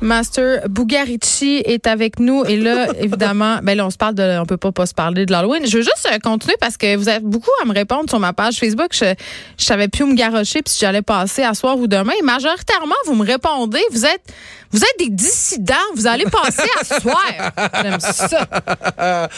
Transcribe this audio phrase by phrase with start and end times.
[0.00, 4.46] Master Bugarici est avec nous et là évidemment ben là on se parle de on
[4.46, 5.64] peut pas pas se parler de l'Halloween.
[5.64, 8.32] Je veux juste euh, continuer parce que vous êtes beaucoup à me répondre sur ma
[8.32, 8.88] page Facebook.
[8.92, 9.14] Je
[9.56, 12.12] je savais plus où me garocher puis si j'allais passer à soir ou demain.
[12.18, 14.22] Et majoritairement vous me répondez, vous êtes
[14.72, 17.52] vous êtes des dissidents, vous allez passer à soir.
[17.80, 18.48] J'aime ça.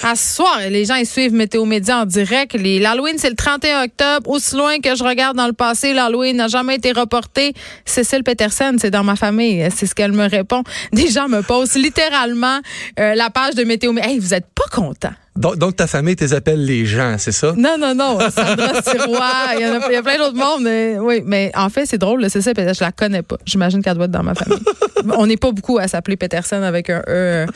[0.02, 2.54] À soir, les gens ils suivent Météo Média en direct.
[2.54, 4.30] Les- L'Halloween c'est le 31 octobre.
[4.30, 7.52] Aussi loin que je regarde dans le passé, l'Halloween n'a jamais été reporté.
[7.84, 10.62] Cécile Peterson, c'est dans ma famille, c'est ce qu'elle me répond.
[10.92, 12.60] Des gens me posent littéralement
[13.00, 14.10] euh, la page de Météo Média.
[14.10, 15.12] Hey, vous êtes pas content.
[15.36, 17.52] Donc, donc, ta famille tes appelle les gens, c'est ça?
[17.56, 18.18] Non, non, non.
[18.20, 20.62] Sandra Sirois, il y, en a, il y a plein d'autres mondes.
[20.62, 23.36] Mais, oui, mais en fait, c'est drôle, c'est ça, je la connais pas.
[23.44, 24.58] J'imagine qu'elle doit être dans ma famille.
[25.18, 27.46] On n'est pas beaucoup à s'appeler Peterson avec un E euh,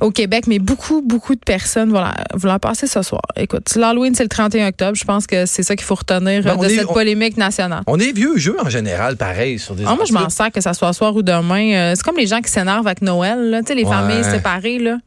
[0.00, 3.22] au Québec, mais beaucoup, beaucoup de personnes vont la, vont la passer ce soir.
[3.36, 4.94] Écoute, l'Halloween, c'est le 31 octobre.
[4.96, 7.82] Je pense que c'est ça qu'il faut retenir Ben, de est- cette on- polémique nationale.
[7.86, 10.60] On est vieux jeu en général, pareil, sur des Ah, moi, je m'en sers que
[10.60, 11.72] ça soit soir ou demain.
[11.74, 13.60] Euh, c'est comme les gens qui s'énervent avec Noël, là.
[13.62, 13.90] Tu sais, les Ouais.
[13.90, 14.98] familles séparées, là.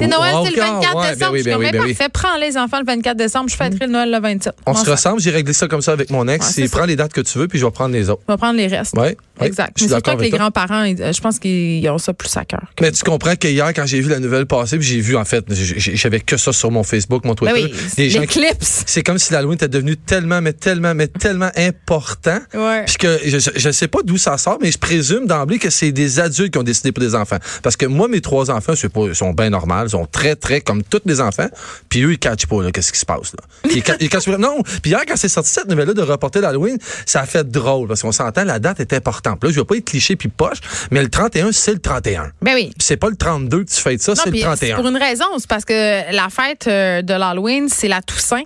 [0.00, 1.32] Ou- Noël, c'est le encore, 24 ouais, ben décembre.
[1.32, 4.10] oui, je ben oui, parfait, prends les enfants le 24 décembre, je fêterai le Noël
[4.10, 4.54] le 27.
[4.66, 6.46] On se ressemble, j'ai réglé ça comme ça avec mon ex.
[6.46, 8.22] Ouais, c'est c'est prends les dates que tu veux, puis je vais prendre les autres.
[8.28, 8.96] On va prendre les restes.
[8.96, 9.72] Ouais, ouais, Exact.
[9.76, 12.34] je suis Mais c'est toi que les grands-parents, euh, je pense qu'ils ont ça plus
[12.36, 12.62] à cœur.
[12.80, 15.24] Mais tu comprends que hier, quand j'ai vu la nouvelle passer, puis j'ai vu, en
[15.24, 17.72] fait, j'avais que ça sur mon Facebook, mon Ben Twitter.
[17.74, 18.84] oui, des gens l'éclipse.
[18.86, 22.38] C'est comme si l'Halloween était devenu tellement, mais tellement, mais tellement important.
[22.54, 22.84] Ouais.
[22.86, 25.92] Puis que je, je sais pas d'où ça sort, mais je présume d'emblée que c'est
[25.92, 27.38] des adultes qui ont décidé pour des enfants.
[27.62, 30.60] Parce que moi, mes trois enfants, pas, ils sont bien normaux, ils sont très, très
[30.60, 31.48] comme tous les enfants.
[31.88, 33.70] Puis eux, ils catchent pas, là, qu'est-ce qui se passe, là.
[33.70, 34.62] Ils, ils catchent pas- non.
[34.82, 38.02] Puis hier, quand c'est sorti cette nouvelle-là de reporter l'Halloween, ça a fait drôle, parce
[38.02, 39.29] qu'on s'entend, la date est importante.
[39.36, 40.58] Puis là, je veux pas être cliché puis poche,
[40.90, 42.30] mais le 31, c'est le 31.
[42.42, 42.72] Ben oui.
[42.78, 44.76] C'est pas le 32 que tu fêtes ça, c'est le puis 31.
[44.76, 48.42] pour une raison, c'est parce que la fête euh, de l'Halloween, c'est la Toussaint.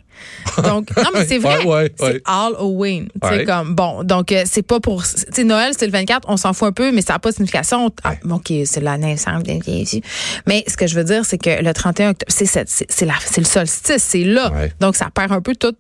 [0.62, 1.65] Donc, non, mais c'est vrai.
[1.65, 2.22] Ouais, ouais, c'est.
[2.25, 3.09] Halloween.
[3.28, 5.03] C'est comme, bon, donc, euh, c'est pas pour.
[5.03, 7.31] Tu sais, Noël, c'est le 24, on s'en fout un peu, mais ça n'a pas
[7.31, 7.91] de signification.
[8.05, 10.03] Ah, OK, c'est la naissance de Jésus.
[10.47, 13.06] Mais ce que je veux dire, c'est que le 31 octobre, c'est cette- c'est c'est
[13.06, 14.53] la- c'est le solstice, c'est là.
[14.81, 15.75] Donc, ça perd un peu tout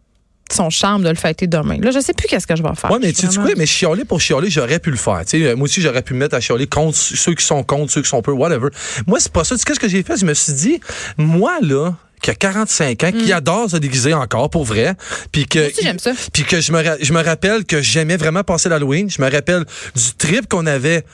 [0.52, 1.78] son charme de le fêter demain.
[1.80, 2.90] Là, je sais plus qu'est-ce que je vais faire.
[2.90, 3.50] Ouais, mais tu sais quoi?
[3.56, 5.20] Mais chialer pour chialer, j'aurais pu le faire.
[5.24, 7.62] Tu sais, euh, moi aussi, j'aurais pu me mettre à chialer contre ceux qui sont
[7.62, 8.68] contre, ceux qui sont peu, whatever.
[9.06, 9.54] Moi, c'est pas ça.
[9.54, 10.16] Tu sais, qu'est-ce que j'ai fait?
[10.16, 10.80] Je me suis dit,
[11.16, 14.94] moi, là, qui a 45 ans, qui adore se déguiser encore, pour vrai,
[15.30, 15.58] puis que...
[15.58, 15.62] Mm.
[15.62, 16.12] Moi aussi, j'aime ça.
[16.32, 19.10] Puis que je me, je me rappelle que j'aimais vraiment passer l'Halloween.
[19.10, 21.04] Je me rappelle du trip qu'on avait.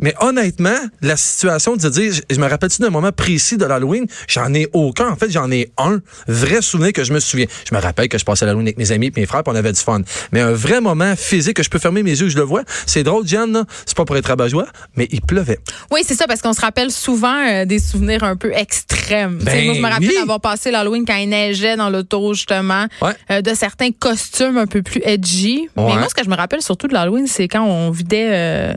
[0.00, 4.06] Mais honnêtement, la situation de dire, je, me rappelle-tu d'un moment précis de l'Halloween?
[4.28, 5.08] J'en ai aucun.
[5.08, 7.46] En fait, j'en ai un vrai souvenir que je me souviens.
[7.68, 9.56] Je me rappelle que je passais l'Halloween avec mes amis et mes frères, puis on
[9.56, 10.00] avait du fun.
[10.32, 12.62] Mais un vrai moment physique que je peux fermer mes yeux, je le vois.
[12.86, 13.64] C'est drôle, Diane, là.
[13.86, 14.66] C'est pas pour être rabat-joie,
[14.96, 15.58] mais il pleuvait.
[15.90, 19.38] Oui, c'est ça, parce qu'on se rappelle souvent euh, des souvenirs un peu extrêmes.
[19.42, 20.16] Ben moi, je me rappelle oui.
[20.18, 23.12] d'avoir passé l'Halloween quand il neigeait dans l'auto, justement, Ouais.
[23.30, 25.68] euh, de certains costumes un peu plus edgy.
[25.76, 28.74] Mais moi, ce que je me rappelle surtout de l'Halloween, c'est quand on vidait euh,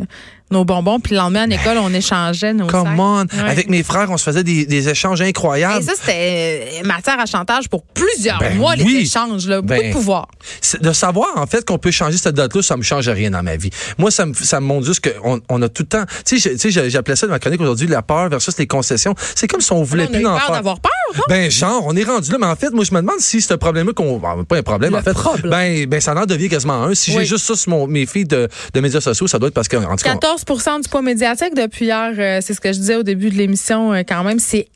[0.52, 3.22] nos bonbons, puis le lendemain, à l'école, on échangeait nos Come on.
[3.24, 3.28] Ouais.
[3.50, 5.84] Avec mes frères, on se faisait des, des échanges Et incroyables.
[5.84, 8.98] ça, c'était euh, matière à chantage pour plusieurs Ben mois, les oui.
[8.98, 9.48] échanges.
[9.48, 9.62] Là.
[9.62, 10.28] Beaucoup Ben, de pouvoir.
[10.62, 13.44] C'est- de savoir en fait qu'on peut changer cette date-là, ça me change rien dans
[13.44, 13.70] ma vie.
[13.98, 16.06] Moi, ça me, ça me montre juste qu'on on a tout le temps.
[16.26, 19.16] Tu sais, j'appelais ça dans ma chronique aujourd'hui la peur versus les concessions.
[19.36, 21.24] C'est comme si on voulait On plus en peur d'avoir peur, non?
[21.30, 23.54] Ben genre, on est rendu là, mais en fait, moi je me demande si ce
[23.54, 25.50] problème-là qu'on, ben, pas un problème Le en fait, problème.
[25.52, 26.94] ben ben ça en devient quasiment un.
[26.96, 29.54] Si j'ai juste ça sur mon, mes filles de, de médias sociaux, ça doit être
[29.54, 32.72] parce que en tout cas, 14 du poids médiatique depuis hier, euh, c'est ce que
[32.72, 34.68] je disais au début de l'émission, euh, quand même, c'est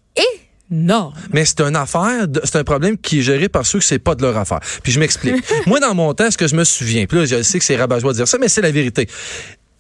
[0.70, 1.14] énorme.
[1.32, 4.16] Mais c'est une affaire, c'est un problème qui est géré par ceux que c'est pas
[4.16, 4.60] de leur affaire.
[4.84, 5.44] Puis je m'explique.
[5.68, 7.76] Moi, dans mon temps, ce que je me souviens, puis là, je sais que c'est
[7.76, 9.08] rabat-joie de dire ça, mais c'est la vérité.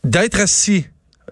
[0.04, 0.86] D'être assis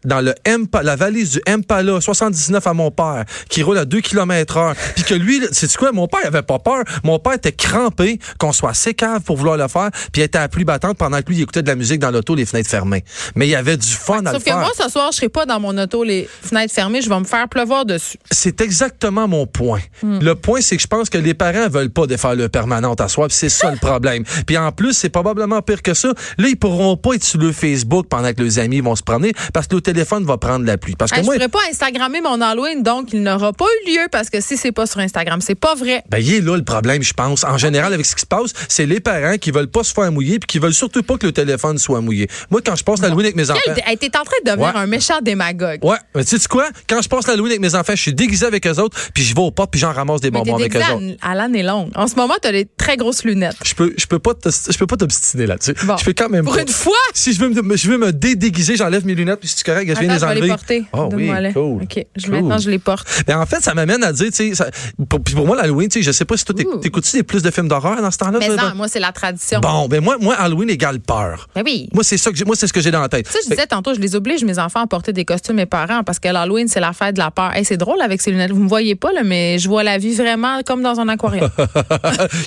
[0.06, 4.02] dans le Impa- la valise du Impala 79 à mon père, qui roule à 2
[4.02, 6.84] km heure, puis que lui, c'est quoi, mon père il avait pas peur.
[7.04, 10.38] Mon père était crampé qu'on soit assez cave pour vouloir le faire, puis il était
[10.38, 12.70] à pluie battante pendant que lui, il écoutait de la musique dans l'auto, les fenêtres
[12.70, 13.04] fermées.
[13.36, 14.60] Mais il y avait du fun à le Sauf que faire.
[14.60, 17.26] moi, ce soir, je serai pas dans mon auto, les fenêtres fermées, je vais me
[17.26, 18.18] faire pleuvoir dessus.
[18.32, 19.80] C'est exactement mon point.
[20.04, 20.20] Hmm.
[20.20, 23.08] Le point, c'est que je pense que les parents veulent pas défaire le permanent à
[23.08, 24.24] soi, puis c'est ça le problème.
[24.46, 26.10] Puis en plus, c'est probablement pire que ça.
[26.38, 29.34] Là, ils pourront pas être sur le Facebook pendant que leurs amis vont se promener,
[29.54, 30.96] parce que téléphone va prendre la pluie.
[30.96, 33.92] Parce que Hey, moi, je pourrais pas Instagrammer mon Halloween, donc il n'aura pas eu
[33.92, 36.04] lieu parce que si c'est pas sur Instagram, c'est pas vrai.
[36.10, 37.44] Ben, il est là le problème, je pense.
[37.44, 40.12] En général, avec ce qui se passe, c'est les parents qui veulent pas se faire
[40.12, 42.28] mouiller puis qui veulent surtout pas que le téléphone soit mouillé.
[42.50, 43.60] Moi, quand je passe l'Halloween avec mes enfants.
[43.86, 44.82] Hey, t'es en train de devenir Ouais.
[44.82, 45.84] un méchant démagogue.
[45.84, 46.68] Ouais, mais tu sais quoi?
[46.88, 49.34] Quand je passe l'Halloween avec mes enfants, je suis déguisé avec eux autres, puis je
[49.34, 51.16] vais au pop, puis j'en ramasse des bonbons avec eux autres.
[51.22, 51.92] à, à l'année longue.
[51.96, 53.56] En ce moment, t'as des très grosses lunettes.
[53.64, 55.74] Je peux, je peux pas, je peux pas t'obstiner là-dessus.
[55.86, 55.98] Bon.
[55.98, 56.62] Je peux quand même Pour pas.
[56.62, 56.94] une fois!
[57.14, 59.96] Si je veux me, je veux me dédéguiser, j'enlève mes lunettes, puis si tu correct,
[59.96, 60.42] je viens Attends, les je vais enlever.
[60.42, 60.86] les porter.
[60.94, 61.84] Oh oui, cool.
[61.84, 62.06] OK.
[62.16, 62.36] Je- Cool.
[62.36, 63.08] Maintenant, je les porte.
[63.28, 64.70] Ben, en fait, ça m'amène à dire, tu sais, ça-
[65.10, 67.42] pour, puis pour moi, l'Halloween, tu sais, je sais pas si toi, t'écoutes-tu des plus
[67.42, 68.40] de films d'horreur dans ce temps-là?
[68.40, 69.60] Mais non, moi, c'est la tradition.
[69.60, 71.48] Bon, ben moi, moi, Halloween égale peur.
[71.56, 71.90] Ben oui.
[71.94, 73.26] Moi, c'est ça que moi, c'est ce que j'ai dans la tête.
[73.26, 75.66] Tu sais, je disais tantôt, je les oblige, mes enfants, à porter des costumes, mes
[75.66, 77.54] parents, parce que l'Halloween, c'est la fête de la peur.
[77.56, 78.52] Hey, c'est drôle avec ces lunettes.
[78.52, 81.50] Vous me voyez pas, là, mais je vois la vie vraiment comme dans un aquarium.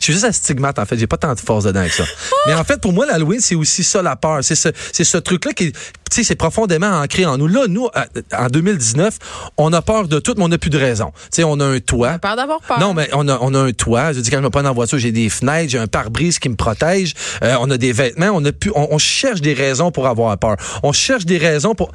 [0.00, 0.96] je suis juste astigmate, en fait.
[0.98, 2.04] J'ai pas tant de force dedans avec ça.
[2.46, 4.38] Mais en fait, pour moi, l'Halloween, c'est aussi ça, la peur.
[4.42, 5.72] C'est ce, ce truc-là qui,
[6.14, 7.46] sais, c'est profondément ancré en nous.
[7.46, 8.06] Là, nous, à-
[8.38, 9.18] en 2019,
[9.56, 11.12] on a peur de tout, mais on n'a plus de raison.
[11.14, 12.18] Tu sais, on a un toit.
[12.18, 12.78] Peur d'avoir peur.
[12.80, 14.12] Non, mais on a, on a un toit.
[14.12, 16.48] Je dis quand je me prends en voiture, j'ai des fenêtres, j'ai un pare-brise qui
[16.48, 17.14] me protège.
[17.42, 18.30] Euh, on a des vêtements.
[18.34, 20.56] On a pu, on, on cherche des raisons pour avoir peur.
[20.82, 21.90] On cherche des raisons pour.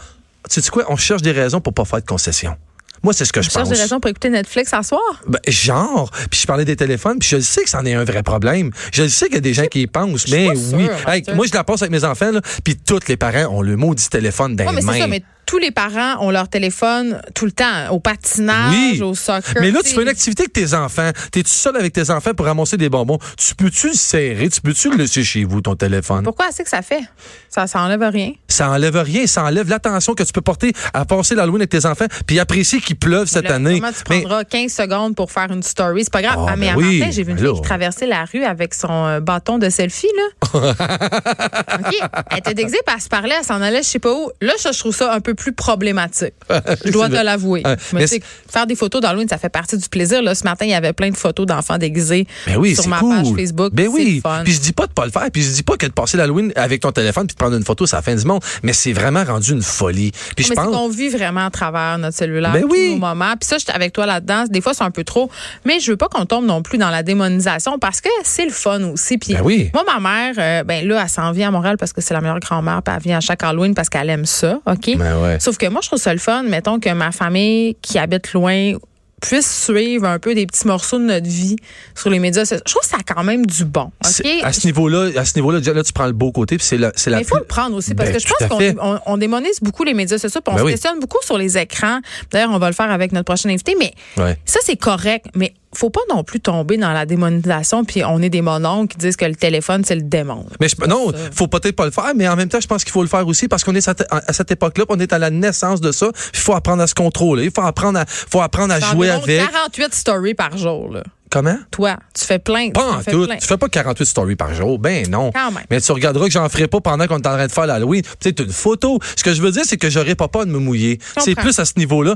[0.50, 0.86] Tu sais quoi?
[0.90, 2.56] On cherche des raisons pour pas faire de concessions.
[3.04, 3.70] Moi, c'est ce que je Je pense.
[3.70, 5.02] des raisons pour écouter Netflix à soir?
[5.28, 8.04] Ben, genre, puis je parlais des téléphones, puis je le sais que c'en est un
[8.04, 8.72] vrai problème.
[8.92, 10.88] Je le sais qu'il y a des gens qui y pensent, mais oui.
[11.08, 13.76] Hey, moi, je la passe avec mes enfants, là, puis tous les parents ont le
[13.76, 15.20] maudit téléphone dans les mains.
[15.48, 19.02] Tous les parents ont leur téléphone tout le temps, au patinage, Oui.
[19.02, 19.56] au soccer.
[19.62, 21.10] Mais là, tu fais une activité avec tes enfants.
[21.32, 23.18] T'es tout seul avec tes enfants pour ramasser des bonbons.
[23.38, 24.50] Tu peux-tu le serrer?
[24.50, 26.24] Tu peux-tu le laisser chez vous, ton téléphone?
[26.24, 27.02] Pourquoi c'est que ça fait?
[27.50, 28.34] Ça, ça enlève rien.
[28.48, 29.26] Ça enlève rien.
[29.26, 32.82] Ça enlève l'attention que tu peux porter à passer l'Halloween avec tes enfants, puis apprécier
[32.82, 33.76] qu'il pleuve cette Là, année.
[33.82, 36.04] Tu Mais- prendras 15 secondes pour faire une story?
[36.04, 36.36] C'est pas grave.
[36.40, 38.44] Ah, Ah, mais ben à oui, j'ai vu une ben fille qui traversait la rue
[38.44, 40.50] avec son euh, bâton de selfie, là.
[41.80, 41.96] OK.
[42.32, 44.30] Elle était déguisée, puis elle se parlait, elle s'en allait, je sais pas où.
[44.42, 46.34] Là, ça, je trouve ça un peu plus problématique.
[46.86, 47.64] Je dois te l'avouer.
[48.06, 50.22] Sais, faire des photos d'Halloween, ça fait partie du plaisir.
[50.22, 53.00] Là, ce matin, il y avait plein de photos d'enfants déguisés Ben oui, sur ma
[53.00, 53.16] cool.
[53.16, 53.74] page Facebook.
[53.74, 54.20] Ben oui.
[54.22, 54.42] fun.
[54.44, 55.28] Puis je dis pas de pas le faire.
[55.32, 57.64] Puis je dis pas que de passer l'Halloween avec ton téléphone puis de prendre une
[57.64, 58.42] photo, c'est la fin du monde.
[58.64, 60.12] Mais c'est vraiment rendu une folie.
[60.36, 60.68] Puis je mais pense.
[60.76, 62.92] qu'on vit vraiment à travers notre cellulaire Ben oui.
[62.94, 63.34] nos moments.
[63.40, 64.46] Puis ça, j'étais avec toi là-dedans.
[64.50, 65.30] Des fois, c'est un peu trop.
[65.66, 68.52] Mais je veux pas qu'on tombe non plus dans la démonisation parce que c'est le
[68.52, 69.18] fun aussi.
[69.18, 69.70] Puis Ben oui.
[69.74, 72.22] moi, ma mère, euh, ben là, elle s'en vient à Montréal parce que c'est la
[72.22, 72.82] meilleure grand-mère.
[72.84, 74.60] Puis elle vient à chaque Halloween parce qu'elle aime ça.
[74.66, 74.98] OK?
[74.98, 75.27] Ben ouais.
[75.40, 76.44] Sauf que moi, je trouve ça le fun.
[76.44, 78.74] Mettons que ma famille qui habite loin
[79.20, 81.56] puisse suivre un peu des petits morceaux de notre vie
[81.96, 82.62] sur les médias sociaux.
[82.68, 83.90] Je trouve que ça a quand même du bon.
[84.04, 84.10] À
[84.54, 86.92] ce niveau-là, à ce niveau-là, déjà, là, tu prends le beau côté, puis c'est la,
[86.96, 88.76] c'est la Mais il faut plus- le prendre aussi parce Ben, que je pense qu'on
[88.80, 90.72] on, on démonise beaucoup les médias sociaux, puis on Ben se oui.
[90.74, 92.00] questionne beaucoup sur les écrans.
[92.30, 93.92] D'ailleurs, on va le faire avec notre prochain invité, mais
[94.24, 94.38] Ouais.
[94.46, 98.30] ça c'est correct, mais faut pas non plus tomber dans la démonisation puis on est
[98.30, 100.46] des mononcles qui disent que le téléphone c'est le démon.
[100.60, 102.94] Mais je, non, faut peut-être pas le faire, mais en même temps, je pense qu'il
[102.94, 105.82] faut le faire aussi parce qu'on est à, cette époque-là, on est à la naissance
[105.82, 106.10] de ça.
[106.34, 109.42] Il faut apprendre à se contrôler, il faut apprendre à, faut apprendre à jouer avec.
[109.52, 111.04] 48 stories par jour là.
[111.30, 111.58] Comment?
[111.72, 112.72] Toi, tu fais plein.
[112.72, 113.26] Pas en fais tout.
[113.26, 113.36] plein.
[113.38, 114.80] Tu fais pas 48 stories par jour.
[114.80, 115.32] Ben non.
[115.34, 115.64] Quand même.
[115.70, 118.02] Mais tu regarderas que j'en ferai pas pendant qu'on est en train de faire l'Halloween.
[118.20, 119.00] Peut-être une photo.
[119.16, 121.00] Ce que je veux dire, c'est que j'aurais pas peur de me mouiller.
[121.18, 122.16] C'est plus à ce niveau-là.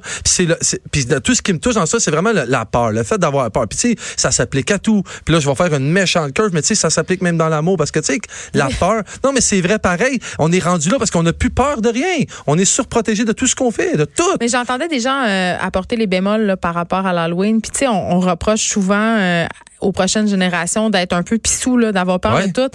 [0.91, 3.17] Puis tout ce qui me touche dans ça, c'est vraiment le- la peur, le fait
[3.17, 3.67] d'avoir peur.
[3.67, 5.03] Puis tu sais, ça s'applique à tout.
[5.25, 7.49] Puis là, je vais faire une méchante curve, mais tu sais, ça s'applique même dans
[7.49, 8.19] l'amour parce que tu sais,
[8.53, 9.03] la peur.
[9.23, 10.19] Non, mais c'est vrai pareil.
[10.39, 12.25] On est rendu là parce qu'on n'a plus peur de rien.
[12.47, 14.23] On est surprotégé de tout ce qu'on fait, de tout.
[14.39, 17.61] Mais j'entendais des gens euh, apporter les bémols là, par rapport à l'Halloween.
[17.61, 19.45] Puis tu sais, on, on reproche souvent euh,
[19.81, 22.47] aux prochaines générations d'être un peu pissou, là, d'avoir peur Ouais.
[22.47, 22.69] de tout.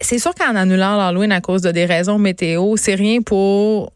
[0.00, 3.92] C'est sûr qu'en annulant l'Halloween à cause de des raisons météo, c'est rien pour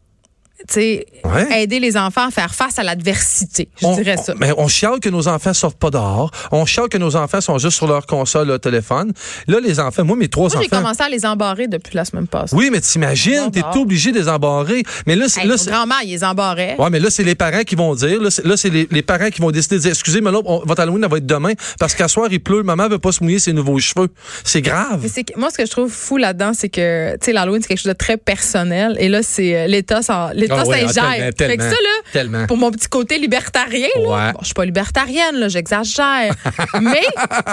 [1.23, 1.61] Ouais.
[1.63, 3.69] aider les enfants à faire face à l'adversité.
[3.81, 4.33] Je on, dirais ça.
[4.33, 6.31] on- mais on chiale que nos enfants sortent pas dehors.
[6.51, 9.13] On chiale que nos enfants sont juste sur leur console, leur téléphone.
[9.47, 10.81] Là, les enfants, moi, mes trois Moi, j'ai enfants.
[10.83, 12.55] commencé à les embarrer depuis la semaine passée.
[12.55, 14.83] Oui, mais t'imagines, t'es obligé de les embarrer.
[15.05, 16.75] Mais là, c'est, Hey, grand-mère, ils les embarraient.
[16.79, 18.21] Ouais, mais là, c'est les parents qui vont dire.
[18.21, 20.81] Là, c'est, les, les parents qui vont décider de dire Excusez, mais là, on- votre
[20.81, 21.53] Halloween, elle va être demain.
[21.79, 24.09] Parce qu'à soir, il pleut, maman veut pas se mouiller ses nouveaux cheveux.
[24.43, 25.01] C'est grave.
[25.03, 27.77] Mais moi, ce que je trouve fou là-dedans, c'est que, tu sais, l'Halloween, c'est quelque
[27.79, 28.95] chose de très personnel.
[28.99, 30.01] Et là, c'est euh, l'État,
[30.47, 31.33] l'État Ah ah, s'ingère.
[31.33, 32.47] tellement, Fait que ça, là, tellement.
[32.47, 34.31] pour mon petit côté libertarien, là, Ouais.
[34.33, 36.33] bon, je suis pas libertarienne, là, j'exagère.
[36.81, 37.01] mais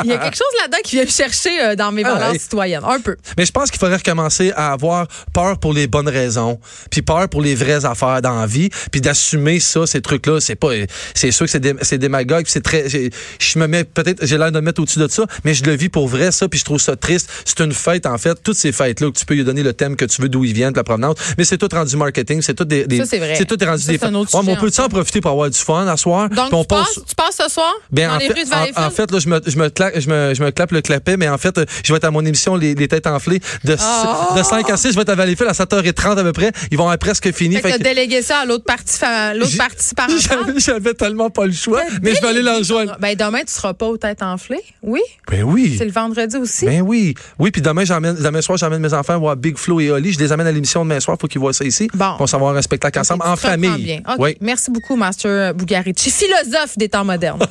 [0.05, 2.33] il y a quelque chose là-dedans qui vient me chercher euh, dans mes Ah valeurs
[2.33, 2.39] ouais.
[2.39, 2.83] citoyennes.
[2.85, 3.17] Un peu.
[3.39, 6.59] Mais je pense qu'il faudrait recommencer à avoir peur pour les bonnes raisons,
[6.91, 10.41] puis peur pour les vraies affaires dans la vie, puis d'assumer ça, ces trucs-là.
[10.41, 10.69] C'est pas,
[11.15, 14.25] c'est sûr que c'est dé- c'est démagogue, puis c'est très, j'ai- je me mets peut-être,
[14.27, 16.49] j'ai l'air de me mettre au-dessus de ça, mais je le vis pour vrai ça,
[16.49, 17.31] puis je trouve ça triste.
[17.45, 19.97] C'est une fête en fait, toutes ces fêtes-là que tu peux lui donner le thème
[19.97, 22.55] que tu veux, d'où ils viennent, de la provenance, mais c'est tout rendu marketing, c'est
[22.55, 23.45] tout des des, des Ça, c'est vrai.
[23.45, 25.31] Tout est rendu Ça, des c'est un autre Ouais, mais on peut en profiter pour
[25.31, 26.29] avoir du fun à soir?
[26.31, 28.45] Donc, on tu, passes, passe- tu passes ce soir Ben, dans en, les fait, rues
[28.45, 28.87] de en, Valleyfield?
[28.87, 31.17] en fait, là, je me, je me claque, je me, je me clappe le clapet,
[31.17, 33.77] mais en fait, euh, je vais être à mon émission Les, les Têtes enflées de,
[33.79, 34.37] Oh!
[34.39, 34.91] de 5 à 6.
[34.91, 36.53] Je vais être à Valleyfield à 7h30 à peu près.
[36.71, 37.57] Ils vont être presque finis.
[37.57, 38.99] Fait Fait que délégué ça à l'autre partie,
[39.35, 40.55] l'autre partie parentale.
[40.59, 42.97] j'avais, tellement pas le choix, mais je vais aller la rejoindre.
[43.01, 44.63] Ben, demain, tu seras pas aux têtes enflées.
[44.83, 45.01] Oui?
[45.31, 45.75] Ben oui.
[45.79, 46.67] C'est le vendredi aussi?
[46.67, 47.15] Ben oui.
[47.39, 50.13] Oui, puis demain, j'emmène, demain soir, j'emmène mes enfants voir Big Flo et Oli.
[50.13, 51.17] Je les amène à l'émission demain soir.
[51.21, 51.89] Faut qu'ils voient ça ici.
[51.95, 52.15] Bon.
[52.19, 53.85] On s'en va avoir un spectacle ensemble, en famille.
[53.85, 54.01] Bien.
[54.01, 54.17] Okay.
[54.19, 54.37] Oui.
[54.41, 57.47] Merci beaucoup, Master Bugarici, philosophe des temps modernes.